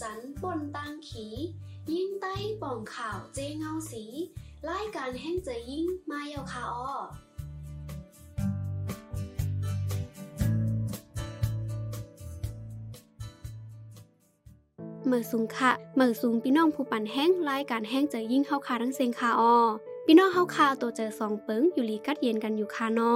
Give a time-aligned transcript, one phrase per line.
[0.00, 1.26] จันปนตังขี
[1.92, 4.04] ยิ่งใต้ป่องข่าวเจเงาสี
[4.68, 6.94] รายการแห้งเจยิ่งมาเยาคาออ
[15.06, 19.54] เมื่อสูงค่ะเมื่อสูงพี่น้องผู้ปั่นแห้งรายการแห้งเจยิ่งเข้าคาทั้งเซงคาออ
[20.06, 23.14] พี่น้องเข้าคาตัวเจอสองเปิงอยู่ลีกัดเย็นกันอยู่คานอ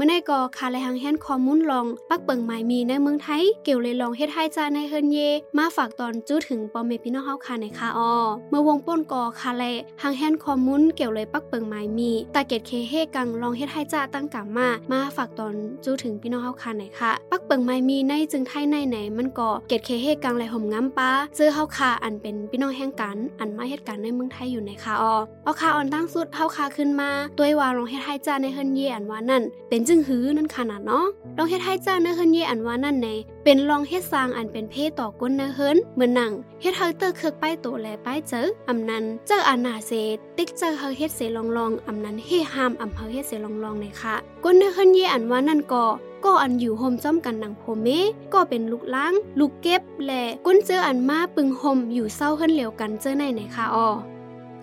[0.00, 5.18] มื่อในกอคาและหังแฮนคอมมุนลอง ปักเปิงหมายมีในเมืองไทย เกี่ยวเลยลองเฮ็ดให้จาในเฮินเย
[5.58, 8.12] มาฝากตอนจู้ถึงปอมเมพี่น้องเฮาคาในคาออ
[8.50, 9.72] เมื่อวงป้นกอคาและ
[10.02, 33.08] หังแฮนคอมมุนเกี่ยวเลยปักเปิงหมายมีตาเกตเคเฮกังลองเฮ็ดให้จาตั้งกามา มาฝากตอนจู้ถึงพี่น้องเฮาคาในค่ะ ปักเปิงหมายมีในจึงไทยในไหนมันก็เกตเคเฮกังไหลห่มง้ำป้าซื้อเฮาคาอันเป็นพี่น้องแห่งกัน อันมาเหตุการในเมืองไทยอยู่ในคาออเอาคาออนตั้งสุดเฮาคาขึ้นมาด้วยว่าลองเฮ็ดให้จาในเฮินเยอันว่านั่นเป็นจึงหือนั่นค่ะนาดเนาะลองเฮ็ดให้เจ้าเนื้อเฮินเยอันว่านั่นใน
[33.44, 39.92] เป็นลองเฮ็ดสร้างอันเป็นเพศต่อก้นเนื้อเฮินเหมือนหนังเฮ็ดเฮาเตอร์เคือกป้ายโตแลป้ายเจออำนั้นเจออันนาเซ
[40.38, 44.14] ติ๊กเจอเฮาเฮ็ดเสลองลองอำนั้นเฮห้ามอำเฮาเฮ็ดเสลองลองในค่ะ
[44.44, 45.84] ก้นเนื้อเฮินเยอันว่านั่นก็
[46.24, 47.88] ก็อันอยู่โฮมจ้อมกันหนังโพเม
[48.32, 53.88] ก็เป็นลูกล้างลูกเก็บและก้นเจออันมาปึงโฮมอยู่เศร้าเฮิรนเหลวกันเจอในไหนค่ะออ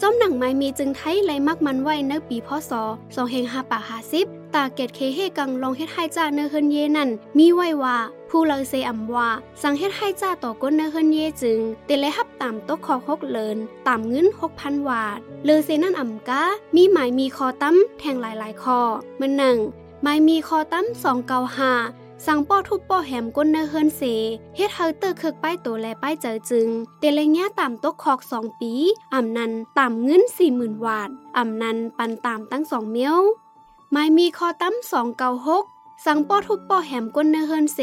[0.02, 2.72] จอมหนังไม้มีจึงไทยไลมักมันไว้ในปีพศ
[3.38, 7.98] 2550 ตาเกตเคเฮกังลองเฮ็ดให้จ้าเนเฮินเยนั่นมีไว้ว่า
[8.30, 9.30] ผู้เลเซอำว่า
[9.62, 16.44] สังเฮ็ดให้จ้าต่อก้นเนเฮินเยจึงเตเลฮับตามตกคอคกเลินตามเงิน6,000วาทเลเซนั่นอำกา
[16.76, 18.80] มีหมายมีคอตั้มแทงหลายๆคอ
[19.20, 19.58] มื่อหนึ่ง
[20.04, 20.86] หมายมีคอตั้ม
[21.56, 24.02] 295สั่งป้อทุบป้อแหมก้นเนเฮินเส
[24.56, 26.68] เฮ็ดเฮาเตอร์เคิกป้ายตัวและป้ายเจอจึง
[27.00, 28.74] เตเลงี้ยตามตกคอกสองปี
[29.14, 33.20] อำนันตามเงิน40,000วาทอำนันปันตามตั้งสองเมียว
[33.94, 35.66] ไม่มีคอตั้มสองเกาหก
[36.06, 37.80] สังป้อทุบป้อแหมก้นเนเฮินเส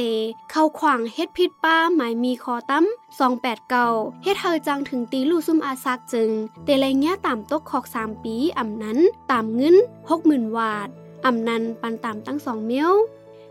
[0.51, 2.85] เข้าขวางเฮ็ดพิษป้าหมายมีคอตั้ม
[3.19, 3.89] สองแปดเก่า
[4.23, 6.31] เฮ็ดเธอจังถึงตีลู่ซุ่มอาซักจึง
[6.65, 8.99] เตเลงเงี้ยตามตกขอกสามปีอ่ำนั้น
[9.31, 9.77] ตามเงิน
[10.11, 10.89] หกหมื่นวาท
[11.25, 12.93] อ่ำนั้นปันตามตั้งสองเมียว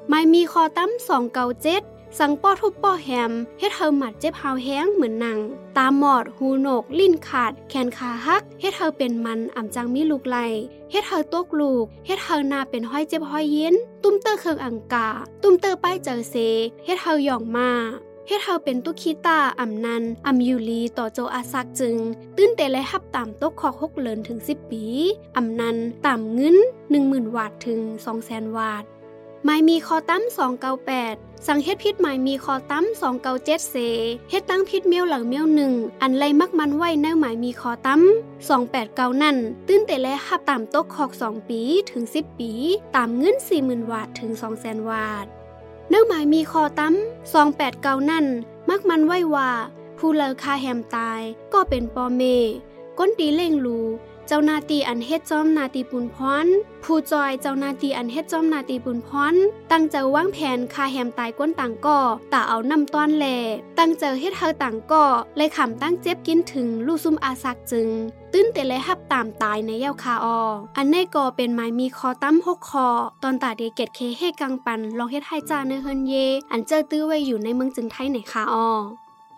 [0.09, 1.81] ไม่มีคอตั้มสองเกาเจ็ด
[2.19, 5.39] สังป้อทุบป้อแฮมเฮ็ดเธอหมัดเจ็บหาวแห้งเหมือนหนัง
[5.77, 10.37] ตาหมอด หูโหนก ลิ้นขาด แขนขาหักเฮ็ดเธอเป็นมันอ่ำจังมีลูกไหล
[10.91, 15.09] เฮ็ดเธอตกลูกเฮ็ดเธอหน้าเป็นห้อยเจ็บห้อยเย็น ตุ้มเตอร์เคืองอังกา
[15.41, 16.35] ตุ้มเตอร์ป้ายเจอเซ
[16.85, 17.69] เฮ็ดเธอหย่องมา
[18.27, 21.95] เฮ็ดเธอเป็นตุคีตาอ่ำนันอ่ำยูลีต่อโจอาซักจึง
[22.35, 24.83] ตื้นเตและฮับตามตกคอกหกเลินถึง 10 ปี
[25.35, 26.57] อ่ำนันตามเงิน
[26.95, 27.79] 10,000วาทถึง
[28.19, 30.23] 200,000 วาทไม้มีคอตั้ม
[30.85, 32.85] 298 สังเฮ็ดพิษหมายมีคอตั้ม
[33.21, 33.75] 297เส
[34.29, 38.01] เฮ็ดตั้งพิษเมียวหลังเมียวหนึ่งอันไรมักมันไว้ในหมายมีคอตั้ม
[38.61, 39.37] 289 นั่น
[39.67, 42.51] ตื้นแต่และหับตามตกคอก 2 ปีถึง 10 ปี
[42.95, 44.31] ตามเงิน 40,000 วาทถึง
[44.61, 45.25] 200,000 วาท
[45.89, 46.95] เนื้อหมายมีคอตั้ม
[47.51, 48.25] 289 นั่น
[48.69, 49.51] มักมันไว้ว่า
[49.97, 51.21] ผู้เลอคาแหมตาย
[51.53, 52.21] ก็เป็นปอเม
[52.97, 53.79] ก้นตีเล่งรู
[54.33, 56.47] จ้านาตีอันเฮ็ดจอมนาตีปุนพร
[56.83, 59.35] ผู้จอยเจ้านาตีอันเฮ็ดจอมนาตีปุนพร
[59.71, 61.99] ตั้งเจอวางแผนคาแหมตายก้นต่างก่อ
[62.33, 63.25] ตาเอานำต้อนแล
[63.77, 65.05] ตั้งเจอเฮ็ดเฮาต่างก่อ
[65.37, 67.87] เลยขำตั้งเจ็บกินถึงลูกซุ่มอาซักจึง
[68.33, 70.39] ตื้นแต่เลยฮับตามตายในเย้าคาออ
[70.77, 72.87] อันในก่อเป็นไม้มีคอตั้มหกคอ
[73.23, 76.13] ตอนตาเดเกตเคเฮกังปันลองเฮ็ดให้จ้าในเฮินเย
[76.51, 78.69] อันเจอตื้อไว้อยู่ในเมืองจึงไทยในคาออ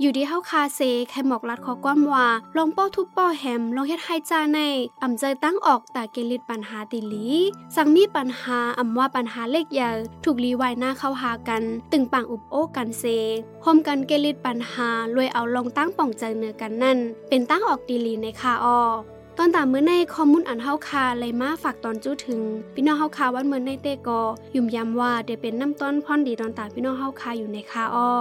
[0.02, 2.28] อยู่ที่เฮาคาเซแค่หมอกลัดขอความว่า
[2.58, 4.60] ลองป้อทุบป้อแฮมลองเฮ็ดให้จาใน
[5.04, 7.28] อ่ำใจตั้งออกตาเกลิดปัญหาติลี
[7.76, 9.92] สังมีปัญหาอ่ำว่าปัญหาเล็กใหญ่
[10.24, 13.04] ถูกลีไว้หน้าเข้าหากัน ตึงปังอุบโอ้กันเซ
[13.64, 16.98] พมกันเกลิดปัญหารวยเอาลองตั้งป่องใจเนือกันนั่น
[17.30, 18.82] เป็นตั้งออกตีลีในคาออ
[19.38, 22.42] ตอนตามเมื่อในคอมมุนอันเฮาคาเลยมาฝากตอนจู้ถึง
[22.74, 24.20] พี่น้องเฮาคาวันเมื่อในเตกอ
[24.56, 28.12] ยุ่มยำว่าเดเป็นน้ำต้นพ่อนดีตอนตาพี่น้องเฮาคาอยู่ในคาออ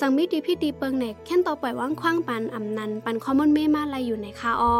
[0.00, 4.76] สังมิดีพี่ตีเปิงเน็กแค่นต่อปล่อยว่างคว้างปันอ่ำนัน ปันคอมมอนเมมาลายอยู่ในคาออ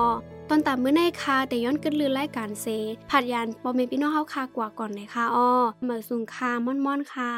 [0.48, 2.66] ตอนตามเมื่อในคาแต่ย้อนกึดลือไล่การเซ
[3.10, 5.50] ผัดยานปอเมพี่น้องเฮาคากว่าก่อนในคาออ
[5.84, 7.32] เมื่อสุงคาม่อนม่อนคา